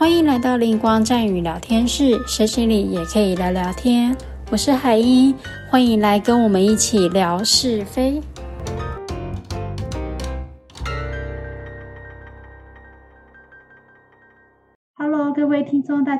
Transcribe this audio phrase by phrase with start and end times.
[0.00, 4.16] 欢迎来到灵光战语聊天室，学习里也可以聊聊天。
[4.50, 5.34] 我是海英，
[5.70, 8.18] 欢迎来跟我们一起聊是非。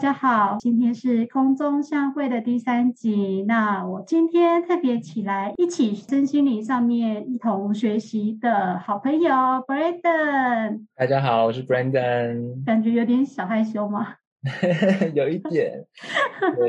[0.00, 3.44] 家好，今天是空中相会的第三集。
[3.46, 10.86] 那我今天特别起来一起身心灵上面一同学习的好朋友 Brandon。
[10.96, 12.64] 大家好，我是 Brandon。
[12.64, 14.14] 感觉有点小害羞吗？
[15.14, 15.84] 有一点。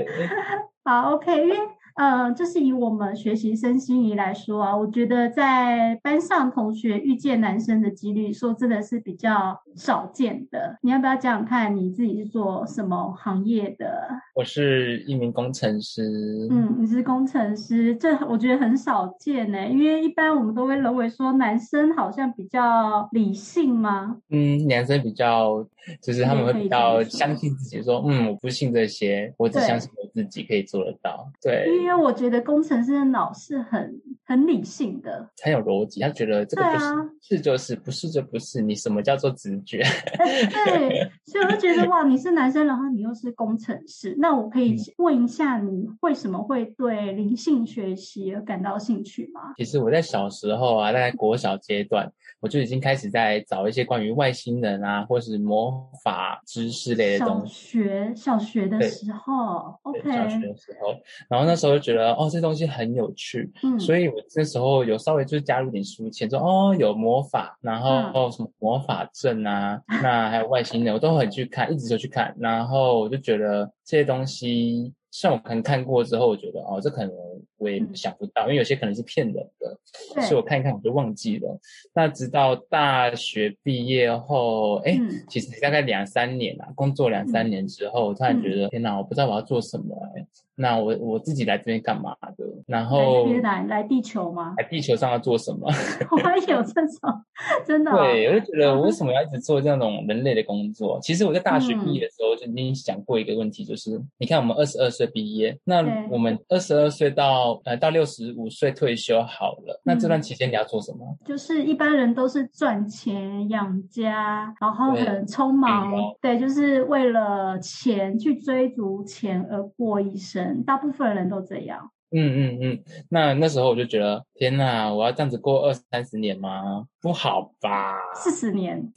[0.83, 1.57] 好，OK，因为。
[1.95, 10.77] 嗯，就是以我们学习身心仪来说啊，我觉得在班上同学遇见男生的几率，说真的是比较少见的。
[10.81, 14.09] 你要不要讲讲看你自己是做什么行业的？
[14.35, 16.03] 我是一名工程师。
[16.49, 19.65] 嗯，你是工程师，这我觉得很少见呢。
[19.65, 24.17] 因为一般我们都会认为说男生好像比较理性吗？
[24.29, 25.65] 嗯，男生比较
[26.01, 31.29] 就是他们会比较相信自己，说嗯，我不信这些，我只相信我自己可以做得到。
[31.41, 31.65] 对。
[31.81, 35.99] 因为我觉得工程师的脑是很很理性的，很有逻辑。
[35.99, 36.85] 他觉得这个就是
[37.21, 38.61] 是就是，不是就不是。
[38.61, 39.81] 你什么叫做直觉？
[40.17, 49.53] 对，所以我就觉得哇，你是男生，然后你又是工程师，那我可以问一下，你为什么会对灵性学习而感到兴趣吗？
[49.57, 57.81] 其实我在小时候啊，在国小阶段，我就已经开始在找一些关于外星人啊，或是魔法知识类的东西。
[57.81, 60.95] 小学小学的时候，OK，小学的时候，
[61.27, 61.70] 然后那时候。
[61.71, 77.11] 我就觉得哦，这东西很有趣，嗯，所以我那时候有稍微就是加入点书签，说哦有魔法，然后哦什么魔法阵啊，那还有外星人，我都很去看，一直就去看，然后我就觉得这些东西，像我可能看过之后，我觉得哦，这可能
[77.57, 79.77] 我也想不到，因为有些可能是骗人的，
[80.21, 81.59] 所以我看一看我就忘记了。
[81.93, 90.25] 那直到大学毕业后，哎，其实大概两三年啊，工作两三年之后，突然觉得天哪，我不知道我要做什么哎。
[90.55, 92.45] 那我我自己来这边干嘛的？
[92.67, 94.53] 然后来来地球吗？
[94.57, 95.67] 来地球上要做什么？
[96.11, 97.23] 我也有这种，
[97.65, 97.91] 真的。
[97.91, 100.99] 对，我就觉得我为什么要一直做这种人类的工作？
[101.01, 111.17] 其实我在大学毕业的时候就已经想过一个问题，就是你看我们二十二岁毕业，那我们二十二岁到呃到六十五岁退休好了，那这段期间你要做什么？
[111.25, 120.63] 就是一般人都是赚钱养家，然后很匆忙，对，就是为了钱去追逐钱而过一生。
[120.63, 121.91] 大部分人都这样。
[122.13, 126.85] 嗯嗯嗯，那那时候我就觉得，天哪，我要这样子过二三十年吗？
[127.01, 127.93] 不好吧？
[128.15, 128.85] 四十年。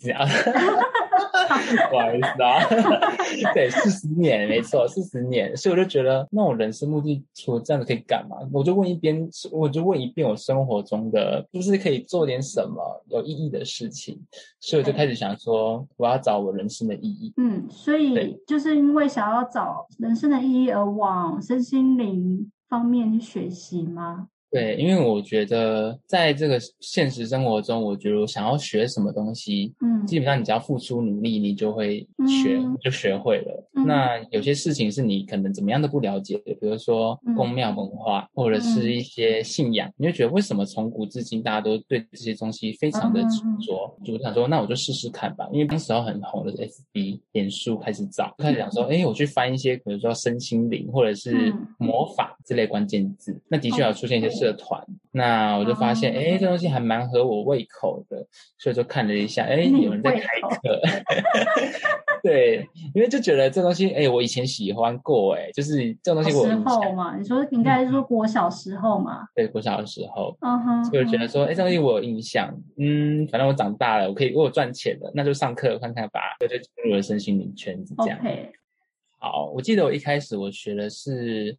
[1.91, 2.59] 不好意思啊。
[3.55, 5.57] 对，四十年，没错，四十年。
[5.57, 8.37] 所以我就觉得，那我人生目的除了这样子可以干嘛？
[8.53, 14.21] 我就问一遍，我就问一遍，我生活中的是不是可以做点什么有意义的事情？
[14.61, 17.33] 所以我就开始想说，我要找我人生的意义。
[17.37, 22.51] 嗯，所以就是因为想要找人生的意义而往身心灵。
[22.75, 24.29] 方面去学习吗？
[24.51, 33.69] 对，因为我觉得在这个现实生活中，我觉得我想要学什么东西，嗯，基本上你只要付出努力，你就会学，就学会了。
[33.85, 43.93] 那有些事情是你可能怎么样都不了解的，比如说宫庙文化或者是一些信仰，你就觉得为什么从古至今大家都对这些东西非常的执着？
[44.05, 45.49] 就想说，那我就试试看吧。
[45.53, 54.35] 因为当时候很红的 SB 脸书开始找，开始讲说，哎，我去翻一些，比如说身心灵或者是魔法之类关键字，那的确有出现一些。
[54.35, 58.27] 社团，那我就发现，哎，这东西还蛮合我胃口的，
[58.59, 60.81] 所以就看了一下，哎，有人在开课，
[62.21, 78.19] 对，因为就觉得这东西，哎，我以前喜欢过，哎，就是这东西我时候嘛，你说应该是说国小时候嘛，对，国小的时候，嗯哼，就觉得说，哎，这东西我有印象，嗯，反正我长大了，我可以我有赚钱了，那就上课看看吧，就进入了身心灵圈子这样。
[79.21, 81.57] 好，我记得我一开始我学的是。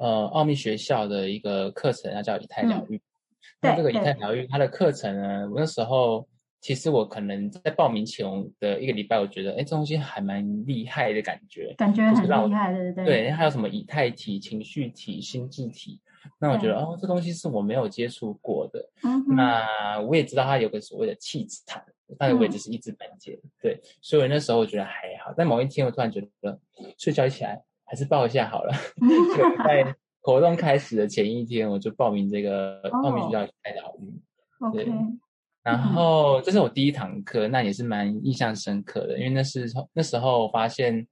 [0.00, 2.98] 呃，奥秘学校的一个课程，它叫以太疗愈。
[3.60, 6.26] 那这个以太疗愈，它的课程呢，我那时候
[6.62, 8.26] 其实我可能在报名前
[8.58, 13.04] 的一个礼拜，我觉得，哎，这东西还蛮厉害的感觉，感觉很厉害，对对对。
[13.04, 16.00] 对，还有什么以太体、情绪体、心智体，
[16.40, 18.88] 那我觉得，哦，这东西是我没有接触过的。
[19.02, 19.36] 嗯。
[19.36, 21.84] 那我也知道它有个所谓的气场，
[22.18, 23.38] 它的位置是一知半解。
[23.60, 24.92] 对，所以那时候我觉得还
[25.22, 25.34] 好。
[25.36, 26.58] 但某一天，我突然觉得，
[26.96, 27.62] 睡觉一起来。
[27.90, 28.72] 还是报一下好了。
[29.66, 34.72] 在活动开始的前一天，我就报名这个奥秘学校开疗愈。
[34.72, 34.86] 对，
[35.64, 41.04] 然后这是我第一堂课，那也是蛮印象深刻的，因为那是那时候发现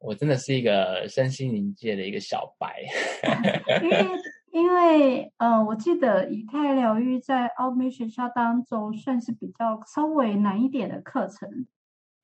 [0.00, 2.82] 我真的是一个身心灵界的一个小白。
[3.80, 4.06] 因为
[4.50, 11.68] 因为呃，我记得以太疗愈在奥秘学校当中算是比较稍微难一点的课程。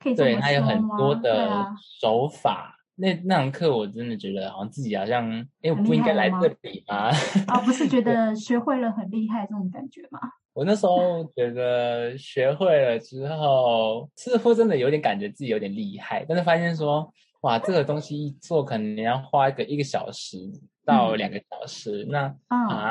[0.00, 2.75] 可以这么对，它有很多的手法。
[2.96, 5.30] 那那堂课我真的觉得好像自己好像，
[5.62, 7.10] 哎，我不应该来这里吗？
[7.46, 10.18] 啊，不是 觉得学会了很厉害这种感觉吗？
[10.54, 17.12] 我那时候觉得学会了之后，似乎真的有点感觉自己有点厉害，但是发现说，
[17.42, 20.38] 哇，这个东西一做可能要花一个一个小时
[20.84, 22.90] 到两个小时，那啊，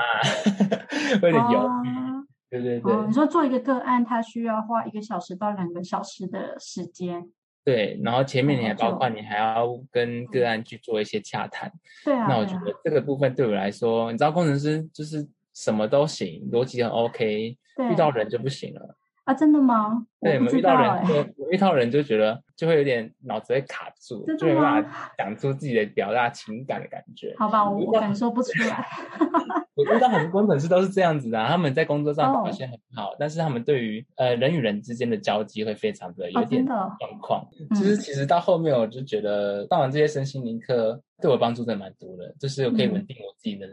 [1.21, 2.15] 有点犹豫。
[2.47, 7.27] 对对对，你说做一个个案，它需要花一个小时到两个小时的时间。
[7.65, 11.71] 对，然后前面你还包括你还要跟个案去做一些洽谈。
[12.03, 12.27] 对啊。
[12.29, 17.57] 那我觉得这个部分对我来说，你知道，工程师就是什么都行，逻辑很 OK，
[17.89, 18.95] 遇到人就不行了。
[19.23, 20.05] 啊，真的吗？
[20.21, 27.33] 对，我遇到人，遇到人就觉得就会有点脑子会卡住，就没办法讲出自己的表达情感的感觉。
[27.39, 28.85] 好吧，我感受不出来。
[29.75, 36.89] 我遇到很多工程师都是这样子的，他们在工作上表现很好，但是他们对于呃人与人之间的交际会非常的有点状
[37.21, 37.45] 况。
[37.75, 43.67] 其实，其实到后面我就觉得，上完这些身心灵课对我帮助真的蛮多的，就是我可以稳定我自己的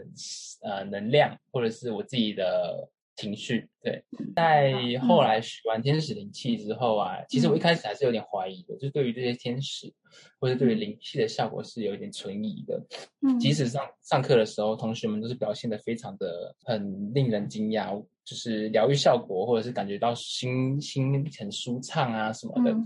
[0.62, 2.88] 呃能量，或者是我自己的。
[3.22, 4.04] 情绪对，
[4.34, 9.92] 在后来学完天使灵气之后啊，其实我一开始还是有点怀疑的，就对于这些天使
[10.40, 12.84] 或者对于灵气的效果是有一点存疑的。
[13.20, 22.76] 嗯，即使上上课的时候，同学们都是表现的非常的很令人惊讶，就是疗愈效果或者是感觉到心心很舒畅啊什么的。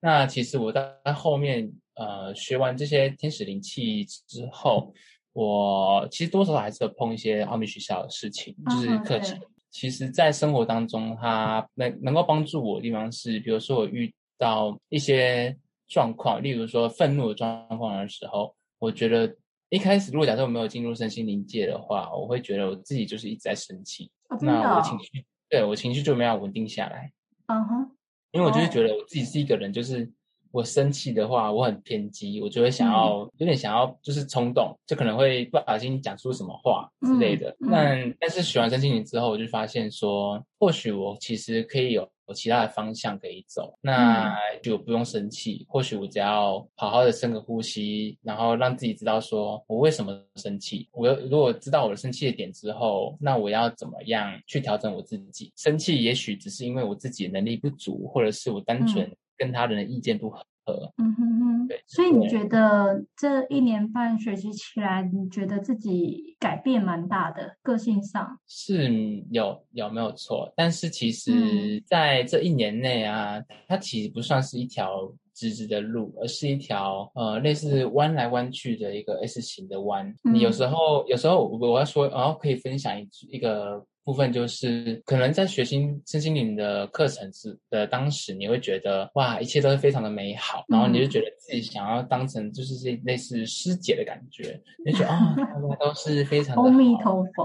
[0.00, 4.94] 那其实我在后面呃学完这些天使灵气之后，
[5.32, 9.38] 我其实多少还是有碰一些奥秘学校的事情，就是课程。
[9.70, 15.56] 其实，在生活当中，它能能够帮助我的地方是，比如说我遇到一些
[15.86, 19.36] 状况，例如说愤怒的状况的时候，我觉得
[19.68, 24.10] 一开始如果假设我没有进入身心灵界的话，我会觉得我自己就是一直在生气，
[24.40, 27.12] 那我情绪对我情绪就没有稳定下来。
[27.46, 27.90] 嗯哼，
[28.32, 30.10] 因为我就是觉得我自己是一个人，就是。
[30.50, 37.54] 我生气的话，我很偏激，我就会想要有点想要，就是冲动，就可能会不小心讲出什么话之类的。
[37.70, 45.66] 但但是学完身心灵之后，我就发现说，或许我其实可以有有其他的方向可以走，那就不用生气。
[45.68, 50.88] 或许我只要好好的深个呼吸，然后让自己知道说我为什么生气。
[50.92, 55.52] 我如果知道我的生气的点之后，那我要怎么样去调整我自己？
[55.56, 59.10] 生气也许只是因为我自己能力不足，或者是我单纯。
[59.38, 60.42] 跟他人的意见不合，
[60.98, 68.90] 嗯哼哼，对，所以你觉得这一年半学习起来，你觉得自己改变蛮大的，个性上是
[69.30, 70.52] 有有没有错？
[70.56, 80.14] 但是其实在这一年内啊，它其实不算是一条直直的路，而是一条呃类似弯来弯去的一个 S 型的弯。
[80.24, 83.84] 你有时候有时候我要说，然后可以分享一一个。
[84.08, 97.44] 部分就是可能在学心身心灵的课程是的当时，你会觉得哇，一切都是非常的美好，然后你就觉得自己想要当成就是这类似师姐的感觉，你就觉得啊，他们都是非常的阿弥陀佛，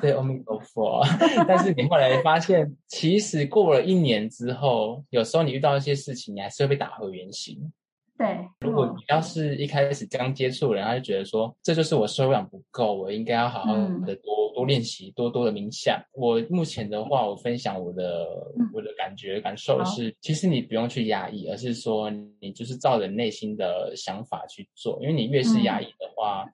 [0.00, 1.04] 对阿弥陀佛。
[1.46, 7.70] 但是你后来发现，其实过了一年之后，有时候你遇到一些事情，你还是会被打回原形。
[8.16, 13.74] 对，如果你要是一开始刚接触人，他就觉得说这就是我修养不够，我应该要好好
[14.06, 16.00] 的多多练习，多多的冥想。
[16.12, 18.26] 我目前的话，我分享我的
[18.72, 26.46] 我的感觉感受是，其实你不用去压抑，而是说你就是照着内心的想法去做，因为你越是压抑的话，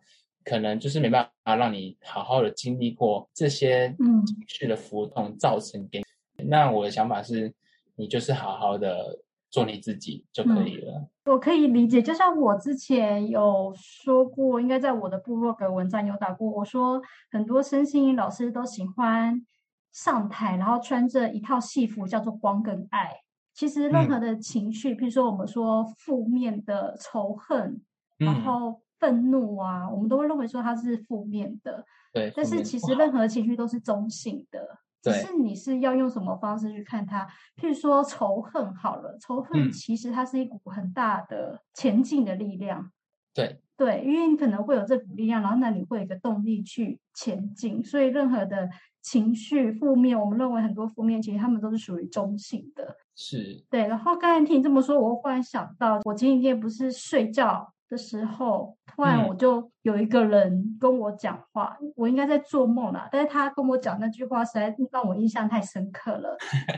[0.43, 3.95] 可能就是没办法让你好好的经历过这些
[4.27, 6.03] 情绪的浮动造成给。
[6.45, 7.53] 那我的想法是，
[7.97, 9.21] 你就是好好的。
[9.51, 11.09] 做你自己就可以了。
[11.25, 16.51] 我可以理解，就像我之前有说过，应该在我的部落格文章有打过。
[16.51, 19.45] 我说很多身心老师都喜欢
[19.93, 23.11] 上台，然后穿着一套戏服，叫做光跟爱。
[23.53, 27.81] 其实任何的情绪，譬如说我们说负面的仇恨，
[28.19, 31.85] 然后愤怒啊，我们都会认为说它是负面的。
[32.13, 32.33] 对。
[32.35, 34.79] 但是其实任何情绪都是中性的。
[35.03, 37.27] 只是你是要用什么方式去看它？
[37.57, 42.91] 譬如说仇恨好了，仇恨其实它是一股很大的前进的力量。
[43.33, 47.83] 对对，因为你可能会有这股力量，然后那你会有一个动力去前进。
[47.83, 48.69] 所以任何的
[49.01, 52.97] 情绪负面，我们认为很多负面，其实他们都是属于中性的。
[53.15, 53.65] 是。
[53.71, 57.73] 对，然后刚才听你这么说，我忽然想到，我前几天不是睡觉。
[57.91, 66.37] 的时候，突然我就有一个人跟我讲话，我应该在做梦啦，但是他跟我讲那句话实在让我印象太深刻了。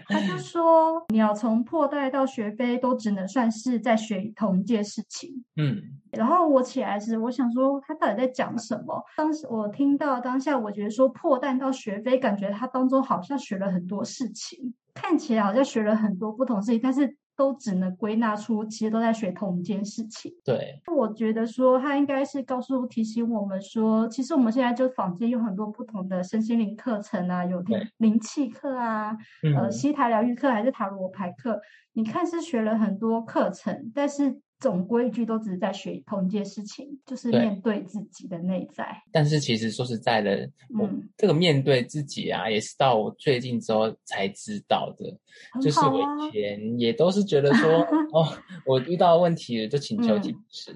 [0.09, 5.76] 他就 说：“鸟从破袋到学飞，都只能算是在学同一件事情。”嗯，
[6.12, 9.04] 然后我起来时，我想说他到底在讲什么？
[9.16, 14.75] 当时我听到当下，我觉得说破蛋到学飞，感觉他当中好像学了很多事情。
[14.95, 20.33] 看起来好像学了很多不同事情，但是都只能归纳出，其实都在学同一件事情。
[20.45, 29.17] 对，我觉得说他应该是告诉提醒我们说，其实我们现在就坊间有很多不同的身心灵课程啊，有灵灵气课啊，
[29.57, 31.61] 呃，西塔疗愈课还是塔罗牌课，
[31.93, 34.41] 你看是学了很多课程，但是。
[34.62, 38.97] 总规矩都只是在学同一件事情，就是面对自己的内在。
[39.11, 45.19] 但是其实说实在的，我这个面对自己啊，也是到我最近之后才知道的。
[45.61, 47.69] 就是我以前也都是觉得说，
[48.14, 48.33] 哦，
[48.64, 50.73] 我遇到问题了就请求天使，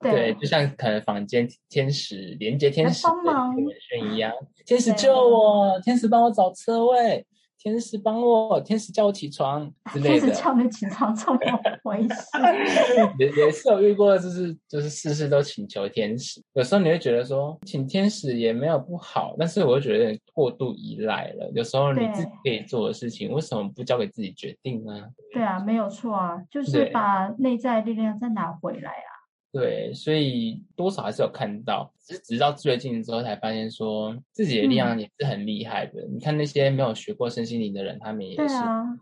[0.00, 4.30] 对，就像可能房间天使连接天使的文宣一样，
[4.66, 7.24] 天使救我，天使帮我找车位。
[7.62, 10.20] 天使帮我，天使叫我起床之类的。
[10.26, 11.38] 天使叫你起床，这么
[11.84, 12.08] 回事？
[13.20, 16.42] 也 也是有遇过，就是就是事事都请求天使。
[16.54, 21.50] 有时候你会觉得说，请天使也没有不好，但是我会觉得过度依赖了。
[21.54, 25.08] 有时候你自己可以做的事情，为什么不交给自己决定呢？
[25.30, 29.09] 对啊，没有错啊，就是把内在力量再拿回来啊。
[29.52, 36.06] 对，所以多少还是有看到，只是直到最近之后才发现，说自己的力量也是很厉害的。
[36.12, 38.54] 你看那些没有学过身心灵的人，他们也是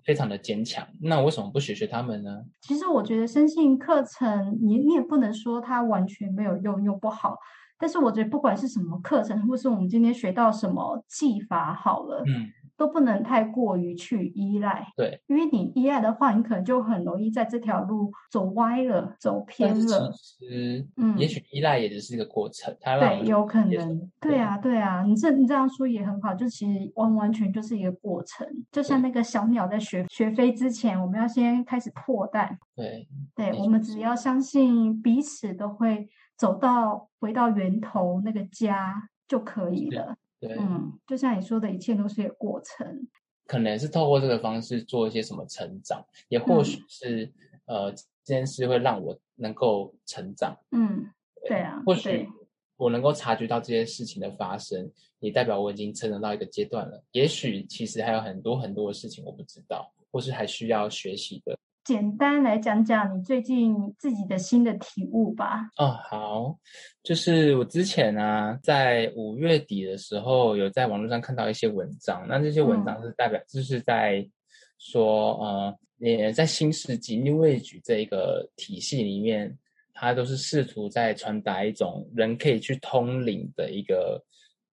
[0.05, 0.87] 非常的坚强。
[1.03, 2.43] 那为什么不学学他们呢？
[2.63, 7.37] 其实我觉得身心课程，你你也不能说它完全没有用又不好。
[7.81, 12.51] 但是我觉得不管是什么课程，或是我们今天学到什么技法，好了，嗯。
[12.79, 20.13] 都不能太过于去依赖，对，因为你依赖的话，你可能就很容易在这条路走歪了、走偏了。
[20.13, 40.17] 其实，嗯，也许依赖也只是一个过程，它对，有可能，对啊，对啊，你这你这样说也很好，就其实完完全就是一个过程，就像那个小鸟在学学飞之前，我们要先开始破蛋，对，对，我们只要相信彼此都会走到回到源头那个家就可以了。
[40.41, 43.09] 对，嗯，就像你说的，一切都是一个过程。
[43.47, 47.33] 可能是透过这个方式做一些什么成长，也或许是
[47.65, 50.57] 呃，这件事会让我能够成长。
[50.71, 51.11] 嗯，
[51.47, 52.29] 对啊，或许
[52.77, 57.03] 我能够察觉到这些事情的发生，也代表我已经成长到一个阶段了。
[57.13, 61.59] 也许其实还有很多很多的事情我不知道，或是还需要学习的。
[61.89, 65.71] 简单来讲讲你最近自己的新的体悟吧。
[65.79, 66.59] 哦，好，
[67.03, 74.23] 就是我之前呢，在五月底的时候，有在网络上看到一些文章，那这些文章是代表，就是在
[74.79, 79.57] 说，呃，也在新世纪 New Age 这一个体系里面，
[79.95, 84.23] 它都是试图在传达一种人可以去通灵的一个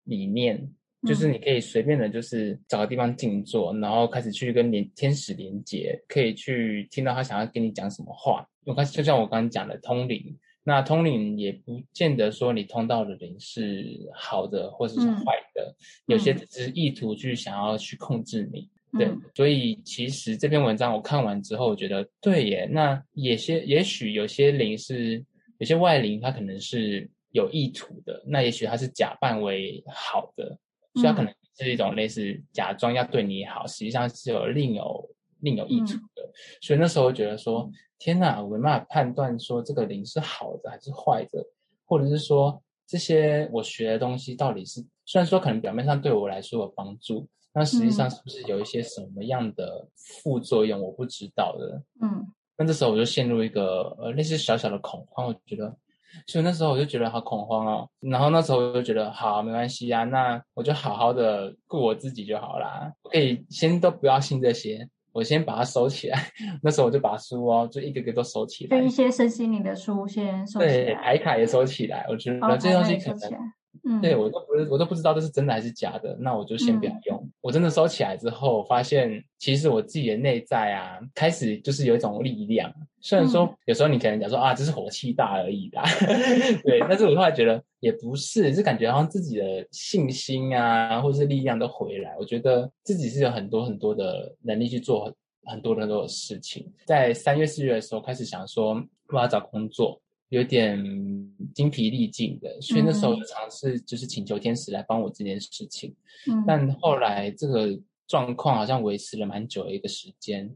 [0.03, 0.69] 理念。
[1.07, 8.47] 就是你可以随便的，就是找个地方静坐，然后开始去跟连天使连接，可以去听到他想要跟你讲什么话。
[8.65, 15.75] 我看就像我刚刚讲的通灵，那通灵也不见得说你通到的灵是好的或者是坏的，
[16.07, 18.69] 有些只是意图去想要去控制你。
[18.97, 22.67] 对，所以其实这篇文章我看完之后，我觉得对耶。
[22.71, 25.23] 那也些也许有些灵是
[25.59, 30.57] 有些外灵，它可能是有意图的，那也许它是假扮为好的。
[30.95, 35.11] 所以它可能是一种类似假装要对你好，实际上是有另有
[35.41, 36.31] 另有意图的。
[36.61, 41.45] 所以那时候我觉得说，天哪，我没办法判断说这个灵是好的还是坏的，
[41.85, 51.83] 或者是说这些我学的东西到底是，虽然说可能表面上对我来说有帮助，但实际上是不是有一些什么样的副作用我不知道的？
[52.03, 55.77] 嗯，那这时候我就陷入一个呃类似小小的恐慌，我觉得。
[56.27, 66.19] 所以那时候我就觉得好恐慌哦，然后那时候我就觉得好没关系啊，那我就好好的顾我自己就好啦，我可以先都不要信这些，我先把它收起来。
[66.63, 72.07] 那时候我就把书哦，就一个个都收起来，就一些身心灵的书先收起来，对，牌卡也收起来。
[72.09, 73.53] 我觉得这些东西可能。
[73.87, 77.31] 嗯，对我都不是，我都不知道这是真的还是假的，那我就先不要用。
[77.43, 82.73] 我真的收起来之后，发现其实我自己的内在啊，开始就是有一种力量。
[83.05, 85.85] 虽然说有时候你可能讲说啊，这是火气大而已啦，
[86.65, 92.17] 对，但是我后来觉得也不是，是感觉好像自己的信心啊，或者是力量都回来。
[92.19, 96.67] 我觉得自己是有很多很多的能力去做很多很多的事情。
[96.87, 100.01] 在三月四月的时候，开始想说我要找工作。
[100.31, 100.77] 有点
[101.55, 105.95] 精疲力尽的，所以那时候就尝试就是请求天使来帮我这件事情。
[106.27, 110.51] 嗯，但后来这个状况好像维持了蛮久的一个时间，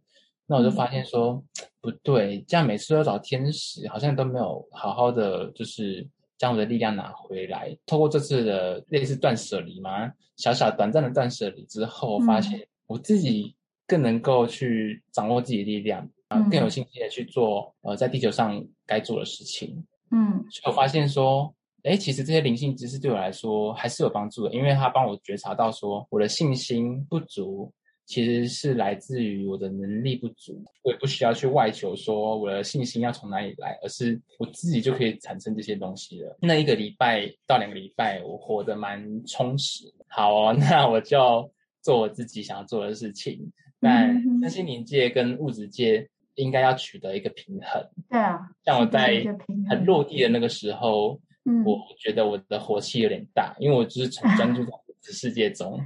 [0.48, 1.40] 那我就发现说
[1.80, 6.04] 不对，这样每次都要找天使，好像都没有好好的就是
[6.38, 7.76] 将我的力量拿回来。
[7.86, 13.54] 透过这次的类似断舍离嘛，小小短暂的断舍离之后，发现我自己
[13.86, 16.08] 更能够去掌握自己的力量。
[16.28, 19.82] 啊，更有信心的去做呃，在地球上该做的事情。
[20.10, 21.50] 嗯，所以我发现说，
[21.84, 27.72] 哎，其实这些灵性知识对我来说还是有帮助的，因为它帮我觉察到说我的信心不足，
[28.08, 36.34] 其实是来自于我的能力不足，我也不需要去外求说我的信心要从哪里来，而是我自己就可以产生这些东西了。
[36.40, 39.92] 那一个礼拜到两个礼拜，我活得蛮充实。
[40.06, 43.52] 好哦， 那我就做我自己想要做的事情。
[43.78, 47.86] 但身心灵界跟物质界应该要取得一个平衡。
[48.08, 49.22] 对啊，像我在
[49.68, 51.20] 很落地的那个时候，
[51.66, 55.78] 我觉得我的火气有点大，因为我就是很专注在 物质世界中。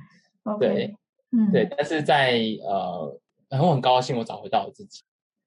[0.61, 0.95] 对。
[1.33, 5.03] 嗯，对，但是在呃，然后很高兴我找回到我自己。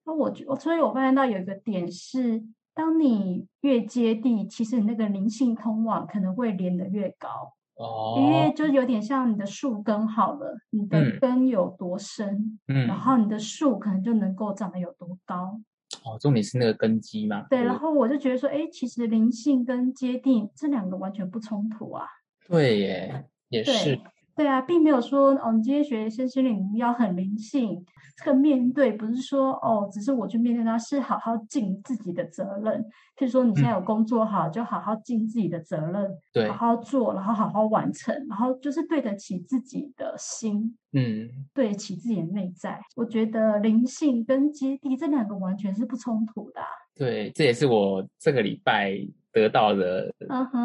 [0.05, 15.59] 那我我，所以我发现到有一个点是，当你越接地，其实你那个灵性通往可能会连得越高哦，因为就有点像你的树根好了，你的根有多深，嗯，然后你的树可能就能够长得有多高。
[16.03, 17.45] 哦，重点是那个根基嘛。
[17.49, 22.05] 对，然后我就觉得说，哎，其实灵性跟接地这两个完全不冲突啊。
[22.47, 23.99] 对耶，也是。
[24.35, 27.85] 对啊，并没有说哦，你今天学身心灵要很灵性，
[28.17, 32.83] 这个面对不是说哦，只是我去面对它，是好好尽自己的责任。
[33.17, 42.77] 譬如说你现在有工作好，就好好尽自己的责任，对，好好做，然后好好完成，然后就是对得起自己的心，嗯，对得起自己的内在。
[42.97, 46.59] 我觉得灵性跟接地这两个完全是不冲突的。
[46.93, 48.91] 对，这也是我这个礼拜
[49.31, 50.13] 得到的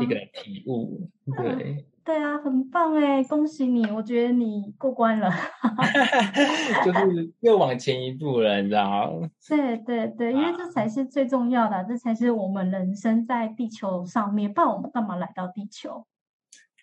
[0.02, 1.08] 一个体悟。
[1.36, 1.84] 对。
[2.10, 3.88] 对啊，很棒哎，恭喜你！
[3.92, 5.30] 我觉得你过关了，
[6.84, 9.30] 就是又往前一步了，你知道吗？
[9.48, 16.04] 对对对，因为这才是最重要的，这才是我们人生在地球上面，不然我们干嘛来到地球？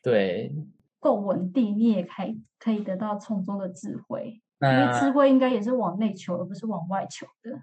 [0.01, 0.53] 对，
[0.97, 7.59] 够稳定，你也可以可以得到从中的智慧，因为智慧应该也是往内求，而不是往外求的。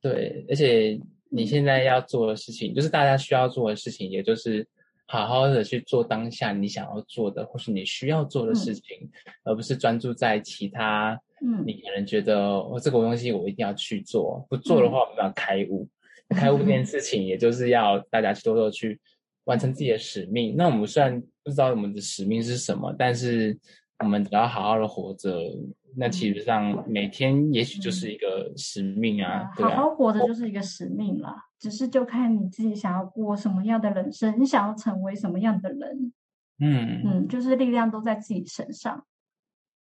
[0.00, 4.64] 对，而且你现在要做的事情，就是大家需要做的事情，也就是。
[5.12, 9.10] 好好的去做当下你想要做的，或是你需要做的事情，
[9.44, 11.20] 而不是专注在其他。
[11.42, 15.86] 嗯，你可能觉得哦，这个东西我一定要去做，不做的话，我们要开悟。
[16.30, 18.98] 开悟这件事情，也就是要大家去多多去
[19.44, 20.54] 完成自己的使命。
[20.56, 23.58] 那我们虽然不知道我们的使命是什么，但是
[23.98, 25.36] 我们只要好好的活着。
[25.94, 31.36] 那其实上每天也许就是一个使命啊，好好活着就是一个使命了。
[31.62, 36.12] 只是就看你自己想要过什么样的人生，你想要成为什么样的人，
[36.58, 39.04] 嗯嗯，就是力量都在自己身上。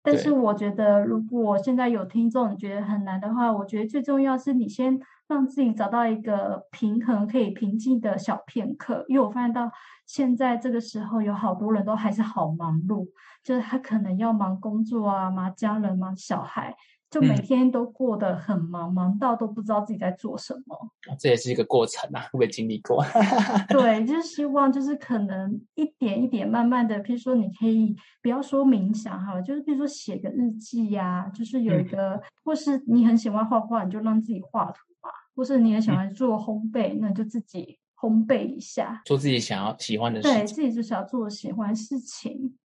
[0.03, 9.07] 但是我觉得，如果现在有听众觉得很难的话，我觉得最重要是你先让自己找到一个平衡，可以平静的小片刻。
[9.09, 9.73] 因为我发现到
[10.05, 13.09] 现在这个时候，有好多人都还是好忙碌，
[13.43, 16.77] 就是他可能要忙工作啊，忙家人，忙小孩。
[17.11, 20.79] 就每天都过得很忙，忙到都不知道自己在做什么。
[21.19, 23.05] 这也是一个过程啊，会经历过。
[23.69, 40.39] 对，就是希望，就是可能一点一点，慢慢的，比如说你可以不要说冥想哈，就是比如说写个日记呀，就是有一个，或是你很喜欢画画，你就让自己画图嘛；或是你很喜欢做烘焙，那就自己烘焙一下，做自己想要喜欢的事情。
[40.39, 42.57] 对自己就是要做喜欢事情。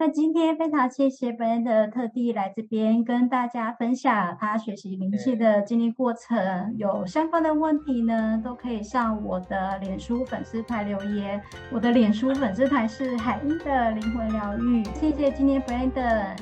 [0.00, 6.72] 那今天非常谢谢 Brand 特地来这边跟大家分享他学习灵气的经历过程。
[6.76, 11.42] 有相关的问题呢，都可以上我的脸书粉丝团留言。
[11.72, 14.84] 我的脸书粉丝团是海英的灵魂疗愈。
[14.94, 15.90] 谢谢今天 Brand，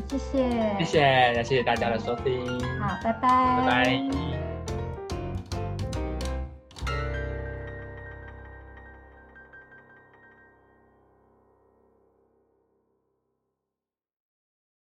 [0.07, 1.01] 谢谢，谢谢，
[1.37, 2.61] 也谢谢大家的收听。
[2.79, 4.56] 好，拜拜，拜拜。